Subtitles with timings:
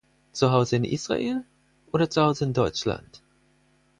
[0.31, 1.45] Zu Hause in Israel
[1.91, 3.21] oder zu Hause in Deutschland?